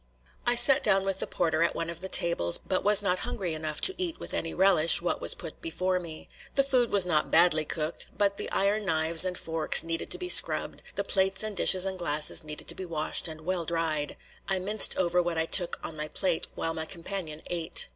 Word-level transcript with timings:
I 0.47 0.55
sat 0.55 0.81
down 0.81 1.05
with 1.05 1.19
the 1.19 1.27
porter 1.27 1.61
at 1.61 1.75
one 1.75 1.87
of 1.87 2.01
the 2.01 2.09
tables, 2.09 2.57
but 2.65 2.83
was 2.83 3.03
not 3.03 3.19
hungry 3.19 3.53
enough 3.53 3.79
to 3.81 3.93
eat 4.01 4.19
with 4.19 4.33
any 4.33 4.51
relish 4.51 4.99
what 4.99 5.21
was 5.21 5.35
put 5.35 5.61
before 5.61 5.99
me. 5.99 6.27
The 6.55 6.63
food 6.63 6.89
was 6.89 7.05
not 7.05 7.29
badly 7.29 7.65
cooked; 7.65 8.07
but 8.17 8.37
the 8.37 8.49
iron 8.49 8.83
knives 8.85 9.25
and 9.25 9.37
forks 9.37 9.83
needed 9.83 10.09
to 10.09 10.17
be 10.17 10.27
scrubbed, 10.27 10.81
the 10.95 11.03
plates 11.03 11.43
and 11.43 11.55
dishes 11.55 11.85
and 11.85 11.99
glasses 11.99 12.43
needed 12.43 12.67
to 12.69 12.73
be 12.73 12.83
washed 12.83 13.27
and 13.27 13.41
well 13.41 13.63
dried. 13.63 14.17
I 14.47 14.57
minced 14.57 14.97
over 14.97 15.21
what 15.21 15.37
I 15.37 15.45
took 15.45 15.79
on 15.83 15.97
my 15.97 16.07
plate 16.07 16.47
while 16.55 16.73
my 16.73 16.85
companion 16.85 17.43
ate. 17.51 17.87